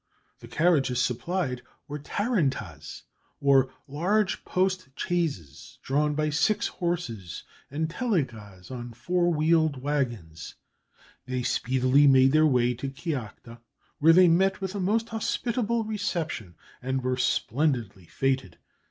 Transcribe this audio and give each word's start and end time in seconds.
The 0.39 0.47
carriages 0.47 0.99
supplied 0.99 1.61
were 1.87 1.99
tarantas, 1.99 3.03
or 3.39 3.71
large 3.87 4.43
post 4.45 4.87
chaises, 4.95 5.77
drawn 5.83 6.15
by 6.15 6.31
six 6.31 6.69
horses, 6.69 7.43
and 7.69 7.87
telagas, 7.87 8.71
or 8.71 8.95
four 8.95 9.31
wheeled 9.31 9.79
waggons. 9.83 10.55
They 11.27 11.43
speedily 11.43 12.07
made 12.07 12.31
their 12.31 12.47
way 12.47 12.73
to 12.73 12.89
Kiakhta, 12.89 13.59
where 13.99 14.11
they 14.13 14.27
met 14.27 14.59
with 14.59 14.73
a 14.73 14.79
most 14.79 15.09
hospitable 15.09 15.83
reception, 15.83 16.55
and 16.81 17.03
were 17.03 17.15
splendidly 17.15 18.07
fêted. 18.07 18.55